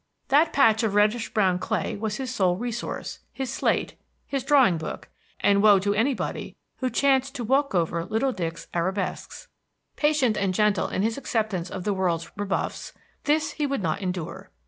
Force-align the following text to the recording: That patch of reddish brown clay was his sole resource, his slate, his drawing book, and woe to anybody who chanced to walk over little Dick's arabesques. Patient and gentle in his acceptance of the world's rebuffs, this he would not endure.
That 0.29 0.51
patch 0.51 0.81
of 0.81 0.95
reddish 0.95 1.31
brown 1.31 1.59
clay 1.59 1.95
was 1.95 2.15
his 2.15 2.33
sole 2.33 2.55
resource, 2.57 3.19
his 3.31 3.53
slate, 3.53 3.93
his 4.25 4.43
drawing 4.43 4.79
book, 4.79 5.09
and 5.39 5.61
woe 5.61 5.77
to 5.77 5.93
anybody 5.93 6.55
who 6.77 6.89
chanced 6.89 7.35
to 7.35 7.43
walk 7.43 7.75
over 7.75 8.03
little 8.03 8.31
Dick's 8.31 8.65
arabesques. 8.73 9.47
Patient 9.97 10.37
and 10.37 10.55
gentle 10.55 10.87
in 10.87 11.03
his 11.03 11.19
acceptance 11.19 11.69
of 11.69 11.83
the 11.83 11.93
world's 11.93 12.31
rebuffs, 12.35 12.93
this 13.25 13.51
he 13.51 13.67
would 13.67 13.83
not 13.83 14.01
endure. 14.01 14.49